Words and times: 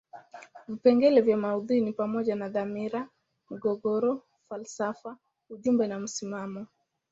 Vipengele 0.67 1.21
vya 1.21 1.37
maudhui 1.37 1.81
ni 1.81 1.93
pamoja 1.93 2.35
na 2.35 2.49
dhamira, 2.49 3.09
migogoro, 3.49 4.23
falsafa 4.49 5.17
ujumbe 5.49 5.87
na 5.87 5.99
msimamo. 5.99 6.67